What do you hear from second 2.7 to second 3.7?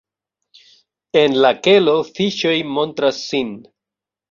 montras sin.